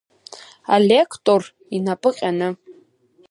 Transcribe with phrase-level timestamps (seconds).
[0.75, 1.41] Алектор
[1.75, 2.49] инапы ҟьаны.